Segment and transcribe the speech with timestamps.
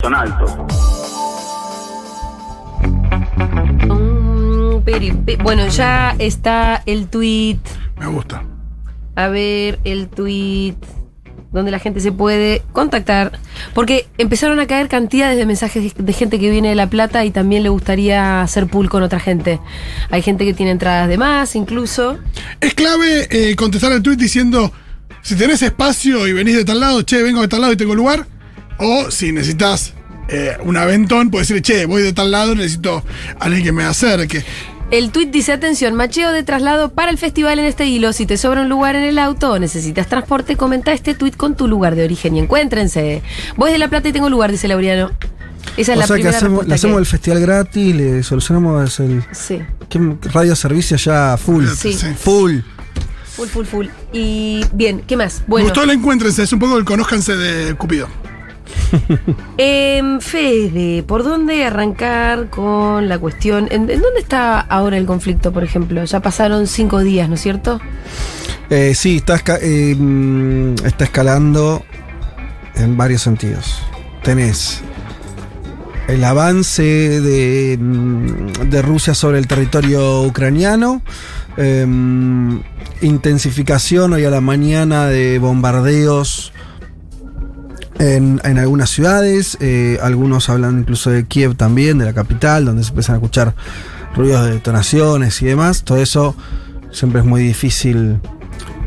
[0.00, 0.50] son altos.
[3.88, 7.58] Mm, peri- pe- Bueno, ya está el tweet.
[7.98, 8.44] Me gusta.
[9.16, 10.74] A ver, el tweet
[11.52, 13.32] donde la gente se puede contactar.
[13.74, 17.30] Porque empezaron a caer cantidades de mensajes de gente que viene de La Plata y
[17.32, 19.58] también le gustaría hacer pool con otra gente.
[20.10, 22.18] Hay gente que tiene entradas de más, incluso.
[22.60, 24.72] Es clave eh, contestar el tweet diciendo,
[25.22, 27.94] si tenés espacio y venís de tal lado, che, vengo de tal lado y tengo
[27.96, 28.26] lugar.
[28.80, 29.92] O si necesitas
[30.28, 33.04] eh, un aventón, puedes decir, che, voy de tal lado, necesito
[33.38, 34.44] a alguien que me acerque.
[34.90, 38.12] El tweet dice, atención, macheo de traslado para el festival en este hilo.
[38.12, 41.54] Si te sobra un lugar en el auto o necesitas transporte, comenta este tweet con
[41.54, 43.22] tu lugar de origen y encuéntrense.
[43.56, 45.12] Voy de La Plata y tengo lugar, dice Laureano.
[45.76, 47.94] Esa es o la sea que primera hacemos, respuesta le hacemos que- el festival gratis,
[47.94, 50.00] le solucionamos el Sí, ¿qué
[50.32, 51.66] radio servicio ya full.
[51.68, 51.92] Sí.
[52.18, 52.58] Full.
[53.36, 53.86] full, full, full.
[54.12, 55.40] Y bien, ¿qué más?
[55.42, 58.08] Me Bueno, gustó el encuéntrense, es un poco el conózcanse de Cupido.
[59.58, 63.68] em, Fede, ¿por dónde arrancar con la cuestión?
[63.70, 66.04] ¿En, dónde está ahora el conflicto, por ejemplo?
[66.04, 67.80] Ya pasaron cinco días, ¿no es cierto?
[68.68, 69.22] Eh, sí,
[69.62, 71.84] eh, mm, está escalando
[72.74, 73.82] en varios sentidos.
[74.22, 74.82] Tenés
[76.08, 81.02] el avance de, mm, Rusia sobre el territorio ucraniano,
[81.56, 82.62] em,
[83.00, 86.52] intensificación hoy a la mañana de bombardeos
[88.00, 92.82] en, en algunas ciudades, eh, algunos hablan incluso de Kiev también, de la capital, donde
[92.82, 93.54] se empiezan a escuchar
[94.16, 95.84] ruidos de detonaciones y demás.
[95.84, 96.34] Todo eso
[96.90, 98.18] siempre es muy difícil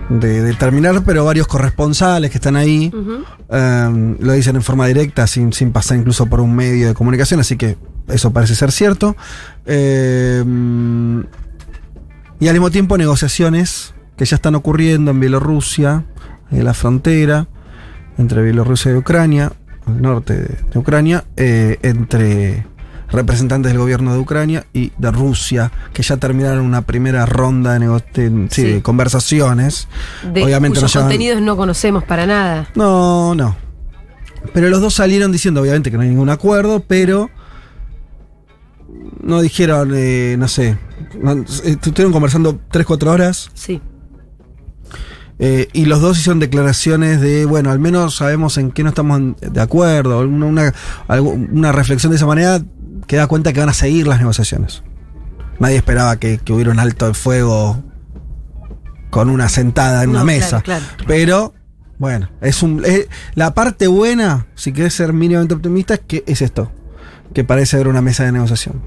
[0.10, 2.92] de determinar, pero varios corresponsales que están ahí
[3.50, 7.40] eh, lo dicen en forma directa, sin, sin pasar incluso por un medio de comunicación,
[7.40, 9.16] así que eso parece ser cierto.
[9.68, 10.44] Eh,
[12.40, 16.04] y al mismo tiempo negociaciones que ya están ocurriendo en Bielorrusia,
[16.50, 17.48] en la frontera
[18.18, 19.52] entre Bielorrusia y Ucrania,
[19.86, 22.66] al norte de, de Ucrania, eh, entre
[23.10, 27.88] representantes del gobierno de Ucrania y de Rusia, que ya terminaron una primera ronda de,
[27.88, 28.64] de- sí, Sí.
[28.64, 29.88] de conversaciones.
[30.34, 32.68] De Obviamente cuyos no llevan- contenidos no conocemos para nada.
[32.76, 33.56] no, no.
[34.54, 37.30] Pero los dos salieron diciendo, obviamente, que no hay ningún acuerdo, pero
[39.22, 40.78] no dijeron, eh, no sé, eh,
[41.66, 43.82] estuvieron conversando 3-4 horas Sí.
[45.46, 49.20] Eh, y los dos hicieron declaraciones de, bueno, al menos sabemos en qué no estamos
[49.42, 50.74] de acuerdo, una, una,
[51.52, 52.62] una reflexión de esa manera
[53.08, 54.84] que da cuenta que van a seguir las negociaciones.
[55.60, 57.84] Nadie esperaba que, que hubiera un alto de fuego
[59.10, 60.62] con una sentada en No, una mesa.
[60.62, 61.04] claro, claro.
[61.08, 61.54] Pero,
[62.00, 66.42] bueno, es un es- la parte buena, si querés ser mínimamente optimista, es que es
[66.42, 66.72] esto.
[67.34, 68.82] Que parece haber una mesa de negociación.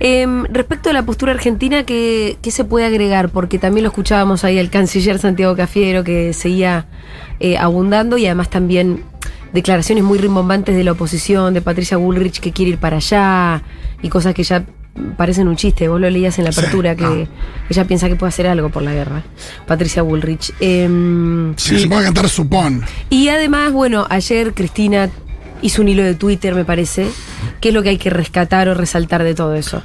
[0.00, 3.28] Em, respecto a la postura argentina, ¿qué, qué se puede agregar?
[3.30, 6.86] Porque también lo escuchábamos ahí al canciller Santiago Cafiero que seguía
[7.40, 9.02] eh, abundando y además también
[9.52, 13.62] declaraciones muy rimbombantes de la oposición, de Patricia Bullrich que quiere ir para allá
[14.02, 14.64] y cosas que ya
[15.16, 15.86] parecen un chiste.
[15.88, 17.28] Vos lo leías en la Sí, apertura que
[17.70, 19.22] ella piensa que puede hacer algo por la guerra.
[19.66, 20.52] Patricia Bullrich.
[20.60, 22.82] Em, Si se puede cantar Supón.
[23.10, 25.08] y además, bueno, ayer Cristina
[25.62, 27.08] hizo un hilo de Twitter, me parece.
[27.60, 29.82] ¿Qué es lo que hay que rescatar o resaltar de todo eso?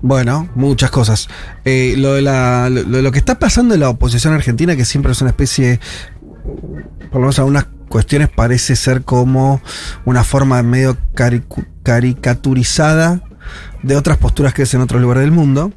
[0.00, 1.28] Bueno, muchas cosas.
[1.64, 5.20] Eh, lo, de la- lo, que está pasando en la oposición argentina, que siempre es
[5.20, 5.80] una especie,
[7.10, 9.60] por lo menos algunas cuestiones parece ser como
[10.04, 10.96] una forma medio
[11.82, 13.22] caricaturizada
[13.82, 15.72] de otras posturas que es en otros lugares del mundo.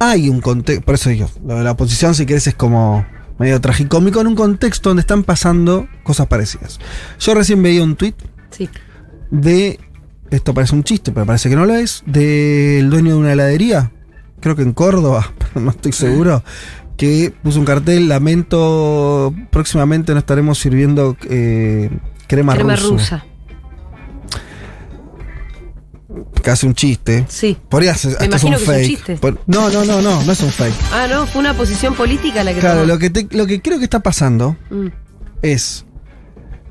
[0.00, 3.06] Hay un contexto, por eso digo, lo de la oposición si querés es como
[3.38, 6.78] medio tragicómico en un contexto donde están pasando cosas parecidas.
[7.18, 8.14] Yo recién veía un tweet
[8.50, 8.68] Sí.
[9.30, 9.80] de.
[10.30, 12.02] Esto parece un chiste, pero parece que no lo es.
[12.06, 13.92] Del dueño de una heladería.
[14.40, 16.42] Creo que en Córdoba, pero no estoy seguro.
[16.96, 18.08] Que puso un cartel.
[18.08, 19.34] Lamento.
[19.50, 21.90] Próximamente no estaremos sirviendo eh,
[22.26, 22.88] crema, Crema rusa.
[22.88, 23.26] rusa.
[26.44, 27.24] Hace un chiste.
[27.28, 27.56] Sí.
[27.68, 28.12] Podría ser.
[28.20, 28.86] hasta es un que es un fake.
[28.86, 29.16] chiste.
[29.16, 30.74] Por- no, no, no, no, no es un fake.
[30.92, 32.92] Ah, no, fue una posición política la que Claro, tomó.
[32.92, 34.86] lo que, te- lo que creo que está pasando Mm.
[35.42, 35.84] es.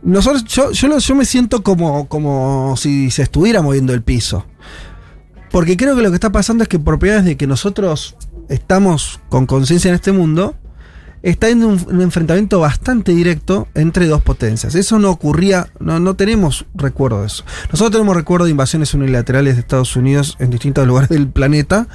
[0.03, 4.45] Nosotros, yo, yo, yo me siento como, como si se estuviera moviendo el piso.
[5.49, 8.15] Porque creo que lo que está pasando es que por primera vez de que nosotros
[8.49, 10.55] estamos con conciencia en este mundo,
[11.23, 14.75] está en un, enfrentamiento bastante directo entre dos potencias.
[14.75, 17.45] Eso no ocurría, no, no tenemos recuerdo de eso.
[17.71, 21.87] Nosotros tenemos recuerdo de invasiones unilaterales de Estados Unidos en distintos lugares del planeta,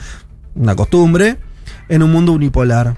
[0.55, 1.37] una costumbre,
[1.89, 2.97] en un mundo unipolar.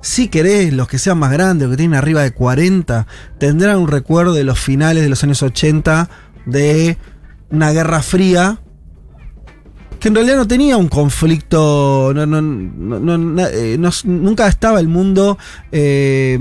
[0.00, 3.06] Si querés, los que sean más grandes, los que tienen arriba de 40,
[3.38, 6.08] tendrán un recuerdo de los finales de los años 80
[6.46, 6.96] de
[7.50, 8.60] una guerra fría
[10.00, 14.88] que en realidad no tenía un conflicto, no, no- no- eh, no- nunca estaba el
[14.88, 15.38] mundo
[15.72, 16.38] eh,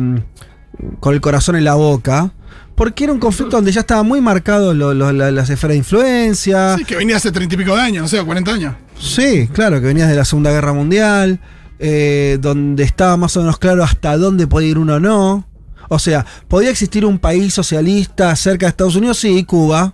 [0.99, 2.31] con el corazón en la boca,
[2.75, 5.79] Porque era un conflicto donde ya estaba muy marcado lo- lo- la- las esferas de
[5.79, 6.77] influencia.
[6.77, 8.73] Sí, que venía hace treinta y pico de años, no sé, 40 años.
[8.97, 11.41] Sí, claro, que venías de la Segunda Guerra Mundial,
[11.77, 15.45] eh, donde estaba más o menos claro hasta dónde podía ir uno o no.
[15.89, 19.17] O sea, ¿podía existir un país socialista cerca de Estados Unidos?
[19.17, 19.93] Sí, Cuba.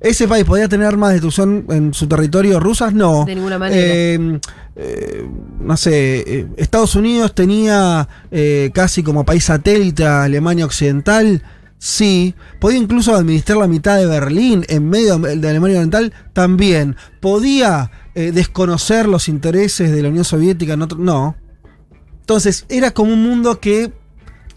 [0.00, 2.94] ¿Ese país podía tener armas de destrucción en su territorio rusas?
[2.94, 3.24] No.
[3.24, 3.82] De ninguna manera.
[3.82, 4.40] Eh,
[4.80, 5.28] eh,
[5.60, 11.42] no sé, eh, Estados Unidos tenía eh, casi como país satélite a Alemania Occidental.
[11.78, 16.96] Sí, podía incluso administrar la mitad de Berlín en medio de Alemania Oriental también.
[17.20, 20.76] Podía desconocer los intereses de la Unión Soviética.
[20.76, 21.36] No.
[22.18, 23.92] Entonces, era como un mundo que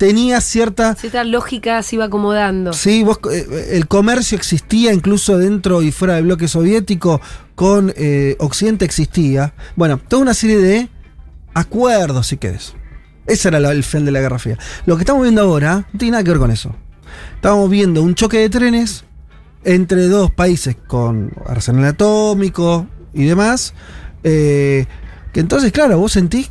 [0.01, 0.95] tenía cierta.
[0.95, 2.73] Cierta lógica se iba acomodando.
[2.73, 7.21] Sí, vos, eh, el comercio existía incluso dentro y fuera del bloque soviético,
[7.53, 9.53] con eh, Occidente existía.
[9.75, 10.89] Bueno, toda una serie de
[11.53, 12.73] acuerdos, si querés.
[13.27, 14.57] Ese era la- el fin de la Guerra Fría.
[14.87, 16.75] Lo que estamos viendo ahora no tiene nada que ver con eso.
[17.35, 19.03] Estamos viendo un choque de trenes
[19.63, 23.75] entre dos países con arsenal atómico y demás.
[24.23, 24.85] eh,
[25.31, 26.49] que entonces, claro, vos sentís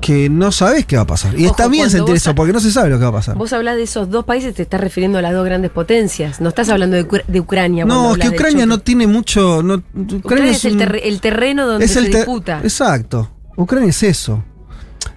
[0.00, 1.34] que no sabés qué va a pasar.
[1.38, 3.36] Y Ojo, está bien sentir eso, porque no se sabe lo que va a pasar.
[3.36, 6.40] Vos hablas de esos dos países, te estás refiriendo a las dos grandes potencias.
[6.40, 7.84] No estás hablando de, de Ucrania.
[7.84, 9.62] No, es que Ucrania no tiene mucho.
[9.62, 12.60] No, Ucrania, Ucrania es el, un- terre- el terreno donde es se el ter- disputa.
[12.62, 13.30] Exacto.
[13.56, 14.44] Ucrania es eso.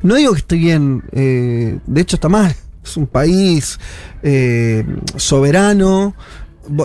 [0.01, 1.03] No digo que esté bien.
[1.11, 2.55] eh, de hecho, está mal.
[2.83, 3.79] Es un país
[4.23, 4.83] eh,
[5.15, 6.15] soberano.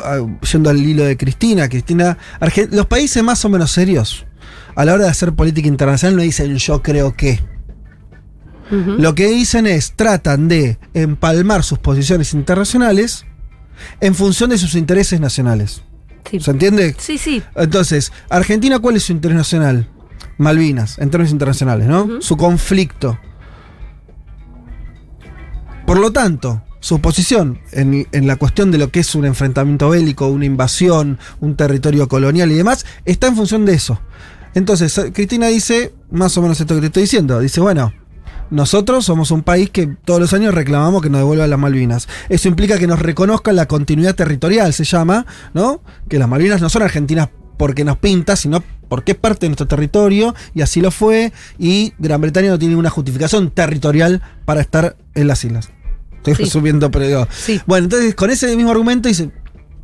[0.04, 0.18] Ah,
[0.52, 1.68] Yendo al hilo de Cristina.
[1.68, 2.18] Cristina.
[2.70, 4.26] Los países más o menos serios.
[4.74, 7.40] A la hora de hacer política internacional no dicen yo creo que.
[8.70, 13.24] Lo que dicen es, tratan de empalmar sus posiciones internacionales
[14.00, 15.82] en función de sus intereses nacionales.
[16.30, 16.40] Sí.
[16.40, 16.94] ¿Se entiende?
[16.98, 17.42] sí, sí.
[17.54, 19.88] Entonces, Argentina, ¿cuál es su interés nacional?
[20.38, 22.20] Malvinas, en términos internacionales, ¿no?
[22.20, 23.18] Su conflicto.
[25.86, 29.90] Por lo tanto, su posición en, en la cuestión de lo que es un enfrentamiento
[29.90, 34.00] bélico, una invasión, un territorio colonial y demás, está en función de eso.
[34.54, 37.92] Entonces, Cristina dice, más o menos esto que te estoy diciendo, dice, bueno,
[38.50, 42.08] nosotros somos un país que todos los años reclamamos que nos devuelvan las Malvinas.
[42.28, 45.80] Eso implica que nos reconozcan la continuidad territorial, se llama, ¿no?
[46.08, 49.66] Que las Malvinas no son argentinas porque nos pinta, sino porque es parte de nuestro
[49.66, 54.96] territorio, y así lo fue, y Gran Bretaña no tiene una justificación territorial para estar
[55.14, 55.70] en las islas.
[56.18, 56.42] Estoy Sí.
[56.44, 57.28] resumiendo, pero digo.
[57.30, 57.60] Sí.
[57.66, 59.30] Bueno, entonces con ese mismo argumento dice,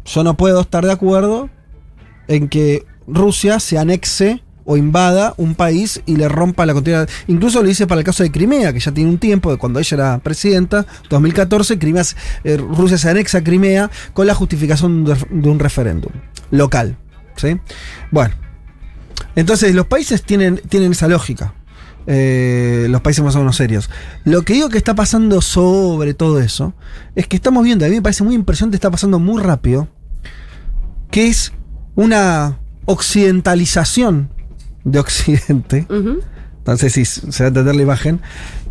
[0.05, 1.51] yo no puedo estar de acuerdo
[2.29, 7.09] en que Rusia se anexe o invada un país y le rompa la continuidad.
[7.27, 9.79] Incluso lo dice para el caso de Crimea, que ya tiene un tiempo, de cuando
[9.79, 12.03] ella era presidenta, 2014, Crimea,
[12.45, 16.13] eh, Rusia se anexa a Crimea con la justificación de, de un referéndum
[16.51, 16.97] local.
[17.37, 17.59] ¿sí?
[18.11, 18.35] Bueno,
[19.37, 21.55] entonces los países tienen, tienen esa lógica.
[22.07, 23.89] Eh, los países más o menos serios.
[24.25, 26.75] Lo que digo que está pasando sobre todo eso
[27.15, 29.89] es que estamos viendo, a mí me parece muy impresionante, está pasando muy rápido,
[31.13, 31.53] que es
[31.95, 34.31] una occidentalización
[34.85, 35.87] de Occidente,
[36.67, 38.21] no sé si se va a entender la imagen,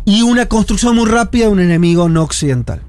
[0.04, 2.80] y una construcción muy rápida de un enemigo no occidental.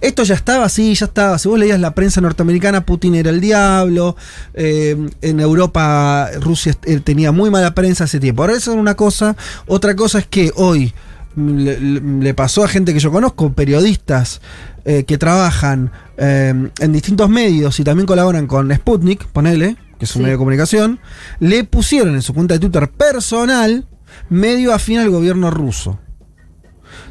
[0.00, 1.38] Esto ya estaba, sí, ya estaba.
[1.38, 4.16] Si vos leías la prensa norteamericana, Putin era el diablo.
[4.54, 8.42] eh, en Europa, Rusia eh, tenía muy mala prensa hace tiempo.
[8.42, 9.36] Ahora eso es una cosa.
[9.66, 10.94] Otra cosa es que hoy
[11.36, 14.40] le, le- le pasó a gente que yo conozco, periodistas
[14.86, 20.10] eh, que trabajan eh, en distintos medios y también colaboran con Sputnik, ponele, que es
[20.14, 20.22] un Sí.
[20.24, 21.00] medio de comunicación,
[21.40, 23.86] le pusieron en su cuenta de Twitter personal
[24.28, 25.98] medio afín al gobierno ruso.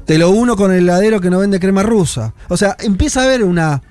[0.05, 2.33] Te lo uno con el heladero que no vende crema rusa.
[2.47, 3.81] O sea, empieza a haber una.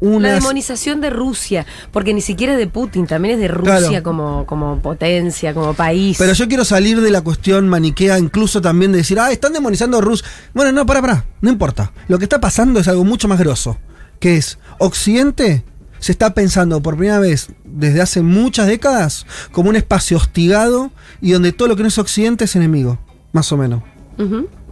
[0.00, 3.78] La una demonización de Rusia, porque ni siquiera es de Putin, también es de Rusia
[3.88, 4.02] Claro.
[4.02, 6.18] como, como potencia, como país.
[6.18, 9.96] pero yo quiero salir de la cuestión maniquea, incluso también de decir, ah, están demonizando
[9.96, 10.26] a Rusia.
[10.52, 11.92] Bueno, no, para, para, no importa.
[12.08, 13.78] Lo que está pasando es algo mucho más grosso,
[14.20, 15.64] que es Occidente
[16.04, 20.92] se está pensando por primera vez desde hace muchas décadas como un espacio hostigado
[21.22, 22.98] y donde todo lo que no es Occidente es enemigo,
[23.32, 23.82] más o menos.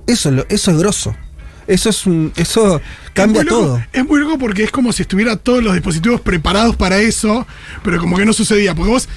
[0.06, 1.16] Eso, es lo- eso es grosso.
[1.66, 2.80] Eso es un, eso
[3.14, 3.84] cambia es loco, todo.
[3.94, 7.46] Es muy loco porque es como si estuviera todos los dispositivos preparados para eso,
[7.82, 8.74] pero como que no sucedía.
[8.74, 9.08] Porque vos.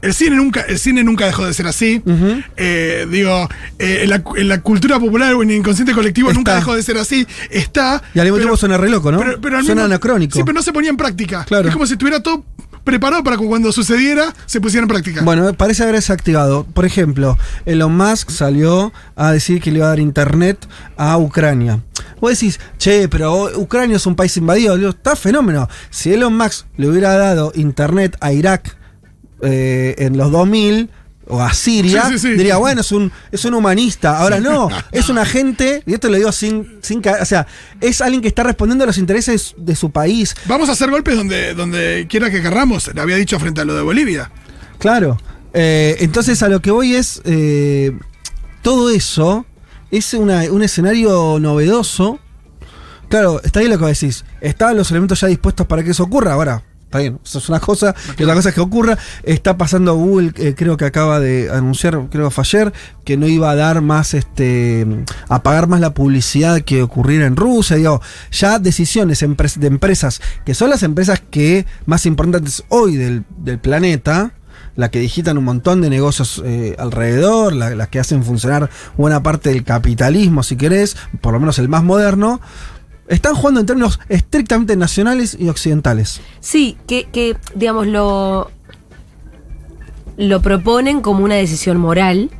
[0.00, 2.02] El cine nunca, el cine nunca dejó de ser así.
[2.56, 6.54] Eh, digo, eh, en, la, en la cultura popular o en el inconsciente colectivo nunca
[6.54, 7.26] dejó de ser así.
[7.50, 8.02] Está.
[8.14, 9.18] Y al mismo tiempo suena re loco, ¿no?
[9.18, 10.36] pero- pero al suena mismo- anacrónico.
[10.38, 11.44] Sí, pero no se ponía en práctica.
[11.44, 11.68] Claro.
[11.68, 12.44] Es como si estuviera todo
[12.84, 15.22] preparado para que cuando sucediera se pusiera en práctica.
[15.22, 16.64] Bueno, parece haberse activado.
[16.64, 17.36] Por ejemplo,
[17.66, 21.80] Elon Musk salió a decir que le iba a dar internet a Ucrania.
[22.20, 24.76] Vos decís, che, pero Ucrania es un país invadido.
[24.76, 25.68] Digo, está fenómeno.
[25.90, 28.76] Si Elon Musk le hubiera dado internet a Irak
[29.42, 30.90] eh, en los 2000,
[31.30, 32.28] o a Siria, Sí, sí, sí.
[32.34, 34.18] diría, bueno, es un, es un humanista.
[34.18, 37.46] Ahora no, es un agente, y esto lo digo sin, sin o sea,
[37.82, 40.34] es alguien que está respondiendo a los intereses de su país.
[40.46, 42.92] Vamos a hacer golpes donde, donde quiera que querramos.
[42.94, 44.30] Le había dicho frente a lo de Bolivia.
[44.78, 45.18] Claro.
[45.52, 47.92] Eh, entonces a lo que voy es, eh,
[48.62, 49.44] todo eso
[49.90, 52.20] es una- un escenario novedoso.
[53.10, 54.24] Claro, está bien lo que decís.
[54.40, 56.32] Estaban los elementos ya dispuestos para que eso ocurra.
[56.34, 57.94] Ahora, está bien, eso es una cosa.
[58.18, 58.96] Y otra cosa es que ocurra.
[59.22, 62.72] Está pasando Google, eh, creo que acaba de anunciar, creo ayer,
[63.04, 64.86] que no iba a dar más, este,
[65.28, 67.76] a pagar más la publicidad que ocurriera en Rusia.
[67.76, 68.00] Digo,
[68.32, 74.32] ya decisiones de empresas, que son las empresas que más importantes hoy del, del planeta,
[74.74, 79.22] la que digitan un montón de negocios eh, alrededor, la- las que hacen funcionar buena
[79.22, 82.40] parte del capitalismo, si querés, por lo menos el más moderno,
[83.08, 86.20] están jugando en términos estrictamente nacionales y occidentales.
[86.40, 88.50] Sí, que, que digamos, lo,
[90.16, 92.30] lo proponen como una decisión moral,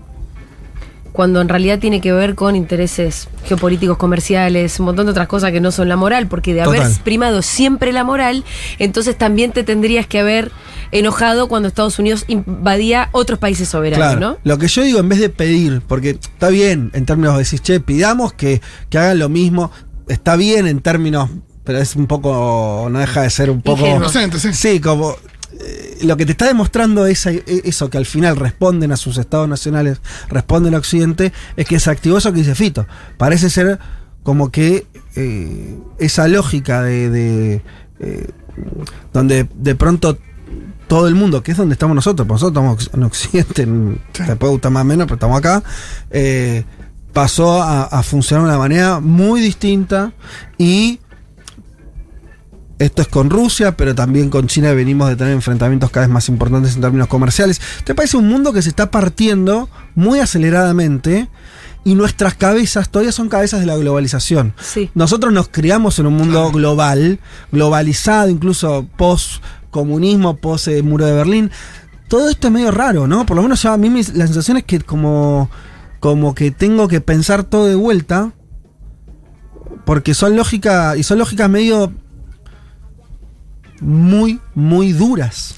[1.12, 5.50] cuando en realidad tiene que ver con intereses geopolíticos, comerciales, un montón de otras cosas
[5.50, 8.44] que no son la moral, porque de haber primado siempre la moral,
[8.78, 10.52] entonces también te tendrías que haber
[10.92, 14.20] enojado cuando Estados Unidos invadía otros países soberanos, Claro.
[14.20, 14.38] ¿no?
[14.44, 17.58] Lo que yo digo, en vez de pedir, porque está bien en términos de decir,
[17.60, 19.72] che, pidamos que, que hagan lo mismo,
[20.08, 21.30] está bien en términos,
[21.64, 23.86] pero es un poco, no deja de ser un poco...
[23.86, 24.52] Inocente, sí.
[24.54, 25.14] Sí, como
[25.60, 29.18] eh, lo que te está demostrando esa- e- eso, que al final responden a sus
[29.18, 32.86] estados nacionales, responden a Occidente, es que se activó eso que dice Fito.
[33.16, 33.78] Parece ser
[34.22, 34.86] como que
[35.16, 37.62] eh, esa lógica de, de,
[38.00, 38.30] eh,
[39.12, 40.18] donde de pronto
[40.86, 44.22] todo el mundo, que es donde estamos nosotros, porque nosotros estamos en Occidente, en, Sí.
[44.24, 45.62] te puede gustar más o menos, pero estamos acá,
[46.10, 46.64] eh,
[47.12, 50.12] pasó a, a funcionar de una manera muy distinta
[50.56, 51.00] y
[52.78, 56.28] esto es con Rusia, pero también con China venimos de tener enfrentamientos cada vez más
[56.28, 57.60] importantes en términos comerciales.
[57.84, 61.28] ¿Te parece un mundo que se está partiendo muy aceleradamente
[61.84, 64.54] y nuestras cabezas todavía son cabezas de la globalización?
[64.60, 64.90] Sí.
[64.94, 67.18] Nosotros nos criamos en un mundo global,
[67.50, 71.50] globalizado, incluso post-comunismo, post-muro de Berlín.
[72.06, 73.26] Todo esto es medio raro, ¿no?
[73.26, 75.50] Por lo menos ya a mí la sensación es que como,
[76.00, 78.32] como que tengo que pensar todo de vuelta,
[79.84, 81.92] porque son lógicas, y son lógicas medio
[83.80, 85.54] muy, muy duras.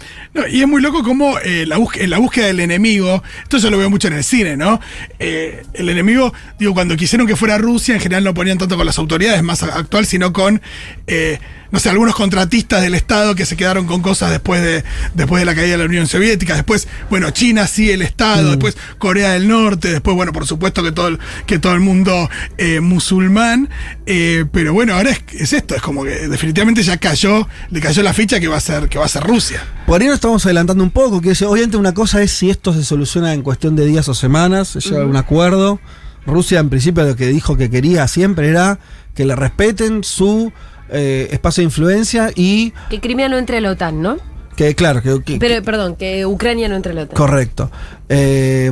[0.51, 3.91] Y es muy loco como eh, la, la búsqueda del enemigo, esto yo lo veo
[3.91, 4.81] mucho en el cine, ¿no?
[5.19, 8.87] Eh, el enemigo, digo, cuando quisieron que fuera Rusia, en general no ponían tanto con
[8.87, 10.63] las autoridades más actual, sino con,
[11.07, 11.39] eh,
[11.71, 14.85] no sé, algunos contratistas del Estado que se quedaron con cosas después de,
[15.15, 18.51] después de la caída de la Unión Soviética, después, bueno, China sí, el Estado, Mm.
[18.51, 22.29] después Corea del Norte, después, bueno, por supuesto que todo el, que todo el mundo
[22.59, 23.69] eh, musulmán,
[24.07, 28.03] eh, pero bueno, ahora es, es esto, es como que definitivamente ya cayó, le cayó
[28.03, 29.63] la ficha que va a ser, que va a ser Rusia.
[29.87, 32.73] Por ahí nos estamos adelantando un poco, que es- obviamente una cosa es si esto
[32.73, 35.81] se soluciona en cuestión de días o semanas, se llega a un acuerdo.
[36.27, 38.79] Rusia en principio lo que dijo que quería siempre era
[39.15, 40.53] que le respeten su
[40.93, 44.17] eh, espacio de influencia y Que Crimea no entre a la OTAN, ¿no?
[44.57, 47.17] que, claro, que, que- Pero, perdón, que Ucrania no entre a la OTAN.
[47.17, 47.71] correcto.
[48.09, 48.71] Eh,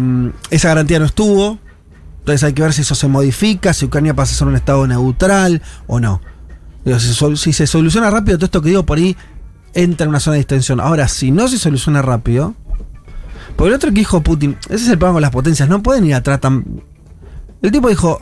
[0.50, 1.58] esa garantía no estuvo,
[2.18, 4.86] entonces hay que ver si eso se modifica, si Ucrania pasa a ser un estado
[4.86, 6.20] neutral o no.
[6.98, 9.16] Si, si se soluciona rápido, todo esto que digo por ahí
[9.74, 10.80] entra en una zona de distensión.
[10.80, 12.54] Ahora, si no se soluciona rápido,
[13.56, 16.04] porque el otro que dijo Putin, ese es el problema con las potencias, no pueden
[16.06, 16.64] ir atrás tan.
[17.62, 18.20] El tipo dijo,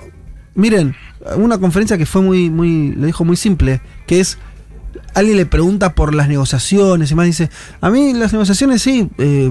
[0.55, 0.95] miren,
[1.37, 4.39] una conferencia que fue muy, muy, lo dijo muy simple, que es,
[5.15, 9.51] alguien le pregunta por las negociaciones y más dice, a mí las negociaciones sí, eh,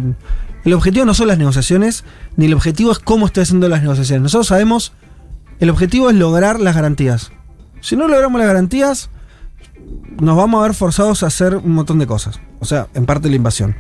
[0.64, 2.04] el objetivo no son las negociaciones,
[2.38, 4.24] ni el objetivo es cómo estoy haciendo las negociaciones.
[4.24, 4.94] Nosotros sabemos,
[5.60, 7.32] el objetivo es lograr las garantías.
[7.82, 9.10] Si no logramos las garantías,
[10.20, 12.40] nos vamos a ver forzados a hacer un montón de cosas.
[12.60, 13.76] O sea, en parte la invasión.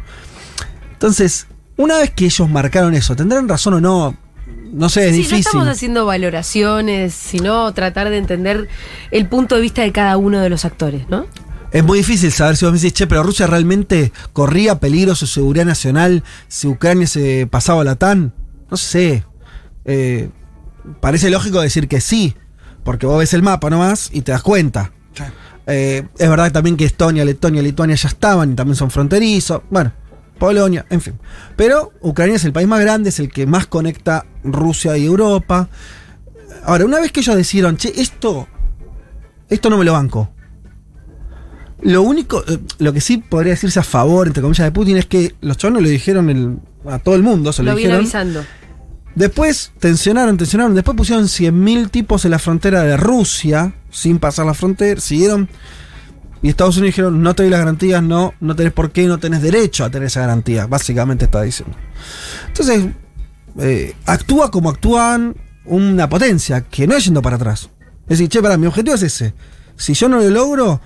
[0.93, 4.15] Entonces, una vez que ellos marcaron eso, ¿tendrán razón o no?
[4.71, 5.39] No sé, es Sí, no difícil.
[5.39, 8.67] estamos haciendo valoraciones, sino tratar de entender
[9.11, 11.25] el punto de vista de cada uno de los actores, ¿no?
[11.71, 15.27] Es muy difícil saber si vos me decís, che, pero Rusia realmente corría peligro su
[15.27, 18.33] seguridad nacional si Ucrania se pasaba a la TAN.
[18.71, 19.25] No sé.
[19.83, 20.29] Eh,
[21.01, 22.35] parece lógico decir que sí,
[22.83, 24.91] porque vos ves el mapa nomás y te das cuenta.
[25.67, 29.61] Eh, es verdad también que Estonia, Letonia, Lituania ya estaban y también son fronterizos.
[29.69, 29.91] Bueno,
[30.37, 31.13] Polonia, en fin.
[31.55, 35.69] Pero Ucrania es el país más grande, es el que más conecta Rusia y Europa.
[36.63, 38.47] Ahora, una vez que ellos decidieron, che, esto,
[39.49, 40.29] esto no me lo banco.
[41.81, 45.05] Lo único, eh, lo que sí podría decirse a favor, entre comillas, de Putin es
[45.05, 46.57] que los chavos lo dijeron el-
[46.89, 47.97] a todo el mundo, se lo, Lo dijeron.
[47.99, 48.43] avisando.
[49.13, 50.73] Después tensionaron, tensionaron.
[50.75, 54.99] Después pusieron 100.000 tipos en la frontera de Rusia, sin pasar la frontera.
[54.99, 55.47] Siguieron.
[56.45, 59.17] Y Estados Unidos dijeron, no te doy las garantías, no, no tenés por qué, no
[59.17, 60.67] tenés derecho a tener esa garantía.
[60.67, 61.75] Básicamente está diciendo.
[62.45, 62.85] Entonces,
[63.57, 65.35] eh, actúa como actúan
[65.65, 67.71] una potencia, que no es yendo para atrás.
[68.03, 69.33] Es decir, che, para, mi objetivo es ese.
[69.75, 70.81] Si yo no lo logro,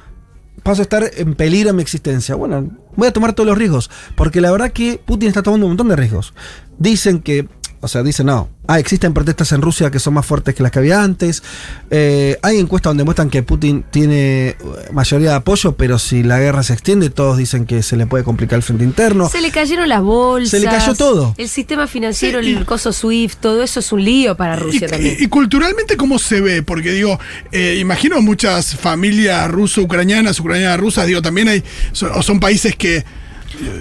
[0.63, 2.35] paso a estar en peligro en mi existencia.
[2.35, 3.91] Bueno, voy a tomar todos los riesgos.
[4.15, 6.33] Porque la verdad que Putin está tomando un montón de riesgos.
[6.77, 7.49] Dicen que
[7.81, 10.71] o sea, dicen, no, ah, existen protestas en Rusia que son más fuertes que las
[10.71, 11.43] que había antes.
[11.89, 14.57] Eh, hay encuestas donde muestran que Putin tiene
[14.91, 18.24] mayoría de apoyo, pero si la guerra se extiende, todos dicen que se le puede
[18.24, 19.29] complicar el frente interno.
[19.29, 20.51] Se le cayeron las bolsas.
[20.51, 21.33] Se le cayó todo.
[21.38, 25.17] El sistema financiero, el coso SWIFT, todo eso es un lío para Rusia y, también.
[25.19, 26.62] Y, y, culturalmente, ¿cómo se ve?
[26.62, 27.17] Porque digo,
[27.51, 33.05] eh, imagino muchas familias ruso-ucranianas, ucranianas rusas, digo, también hay, son, o son países que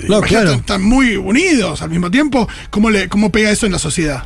[0.09, 0.53] no, claro.
[0.53, 2.49] están, muy unidos al mismo tiempo.
[2.71, 4.25] ¿Cómo, le, ¿Cómo pega eso en la sociedad?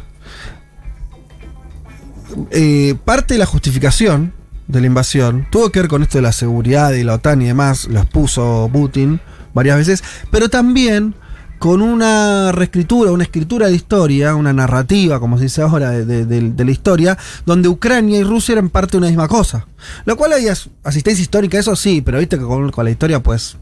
[2.51, 4.33] Eh, parte de la justificación
[4.67, 7.47] de la invasión tuvo que ver con esto de la seguridad y la OTAN y
[7.47, 9.21] demás, lo expuso Putin
[9.53, 11.15] varias veces, pero también
[11.59, 16.51] con una reescritura, una escritura de historia, una narrativa, como se dice ahora, de, de,
[16.51, 17.17] de, la historia,
[17.47, 19.69] donde Ucrania y Rusia eran parte de una misma cosa.
[20.05, 23.59] Lo cual hay asistencia histórica, eso sí, pero viste que con, con la historia, pues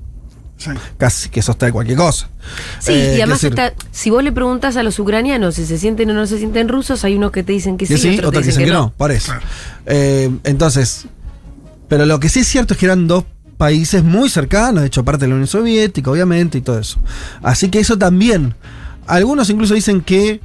[0.61, 0.71] Sí.
[0.99, 2.29] Casi que sostiene cualquier cosa.
[2.81, 6.11] Sí, eh, y además está, si vos le preguntas a los ucranianos si se sienten
[6.11, 8.43] o no se sienten rusos, hay unos que te dicen que sí, sí otros, otros
[8.43, 8.79] que dicen que, no.
[8.83, 8.93] no.
[8.93, 9.33] Por eso.
[9.87, 11.07] Eh, entonces,
[11.89, 13.25] pero lo que sí es cierto es que eran dos
[13.57, 16.99] países muy cercanos, de hecho parte de la Unión Soviética, obviamente, y todo eso.
[17.43, 18.55] Así que eso también.
[19.07, 20.43] Algunos incluso dicen que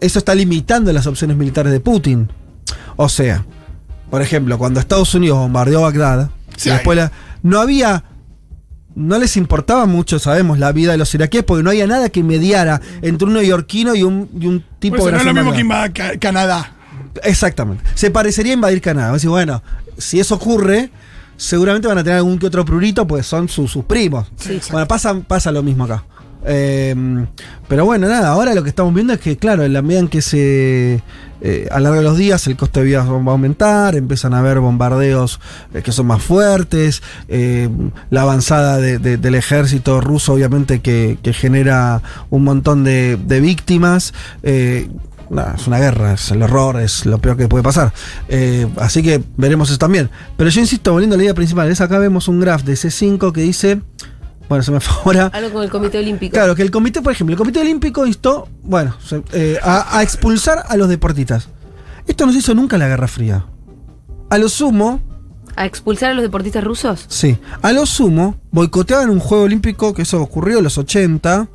[0.00, 2.30] eso está limitando las opciones militares de Putin.
[2.96, 3.44] O sea,
[4.08, 8.04] por ejemplo, cuando Estados Unidos bombardeó Bagdad, sí, después la, no había
[8.96, 12.22] no les importaba mucho, sabemos, la vida de los iraquíes, porque no había nada que
[12.22, 15.60] mediara entre un neoyorquino y un, y un tipo pues no es lo mismo que
[15.60, 16.72] invadir Canadá.
[17.22, 17.84] Exactamente.
[17.94, 19.12] Se parecería a invadir Canadá.
[19.12, 19.62] Decir, bueno,
[19.98, 20.90] si eso ocurre,
[21.36, 24.28] seguramente van a tener algún que otro prurito, pues son sus, sus primos.
[24.36, 26.02] Sí, bueno, pasa, pasa lo mismo acá.
[26.46, 26.94] Eh,
[27.68, 30.08] pero bueno, nada, ahora lo que estamos viendo es que, claro, en la medida en
[30.08, 31.02] que se
[31.40, 35.38] eh, los días el coste de vida va a aumentar, empiezan a haber bombardeos
[35.74, 37.68] eh, que son más fuertes, eh,
[38.10, 44.14] la avanzada de, de, del ejército ruso obviamente que, genera un montón de, víctimas.
[45.28, 47.92] Nah, es una guerra, es el horror, es lo peor que puede pasar.
[48.78, 50.08] así que veremos eso también.
[50.36, 53.32] Pero yo insisto, volviendo a la idea principal, es acá vemos un graph de C5
[53.32, 53.80] que dice
[54.48, 55.30] bueno, se me fue ahora.
[55.32, 56.34] Algo con el Comité Olímpico.
[56.34, 58.96] Claro, que el Comité, por ejemplo, el Comité Olímpico instó, bueno,
[59.32, 61.48] eh, a, a, expulsar a los deportistas.
[62.06, 63.44] Esto no se hizo nunca en la Guerra Fría.
[64.30, 65.00] A lo sumo.
[65.56, 67.06] ¿A expulsar a los deportistas rusos?
[67.08, 67.38] Sí.
[67.62, 71.48] A lo sumo, boicoteaban un Juego Olímpico, que eso ocurrió en los 80,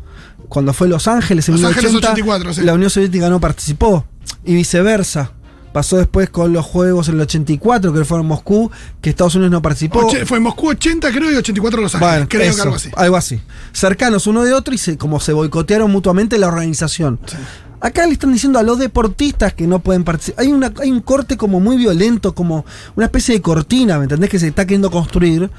[0.49, 2.11] cuando fue Los Ángeles en los 1980.
[2.11, 2.61] 84, sí.
[2.61, 4.05] La Unión Soviética no participó.
[4.43, 5.31] Y viceversa.
[5.73, 8.69] Pasó después con los Juegos en el 84, que fueron en Moscú,
[9.01, 10.05] que Estados Unidos no participó.
[10.05, 12.13] Oche, fue en Moscú 80, creo, y 84 Los Ángeles.
[12.13, 12.89] Bueno, creo eso, que algo así.
[12.95, 13.41] Algo así.
[13.71, 17.19] Cercanos uno de otro y se, como se boicotearon mutuamente la organización.
[17.25, 17.37] Sí.
[17.81, 20.45] Acá le están diciendo a los deportistas que no pueden participar.
[20.45, 22.63] Hay, una, hay un corte como muy violento, como
[22.95, 24.29] una especie de cortina, ¿me entendés?
[24.29, 25.49] Que se está queriendo construir.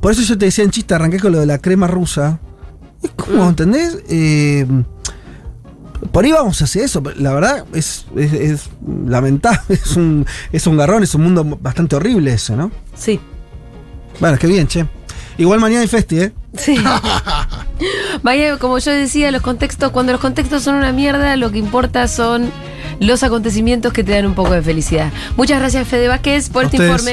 [0.00, 2.38] Por eso yo te decía en chiste, arranqué con lo de la crema rusa.
[3.02, 3.96] Es como, ¿entendés?
[4.10, 4.66] Eh,
[6.10, 7.02] por ahí vamos hacia eso.
[7.16, 8.70] La verdad es, es, es
[9.06, 9.60] lamentable.
[9.68, 12.70] Es un, es un garrón, es un mundo bastante horrible ese, ¿no?
[12.94, 13.20] Sí.
[14.20, 14.86] Bueno, qué bien, che.
[15.38, 16.32] Igual mañana hay festi, ¿eh?
[16.56, 16.76] Sí.
[18.22, 22.06] Vaya, como yo decía, los contextos, cuando los contextos son una mierda, lo que importa
[22.08, 22.50] son
[23.00, 25.10] los acontecimientos que te dan un poco de felicidad.
[25.36, 27.10] Muchas gracias, Fede Vázquez, por este informe.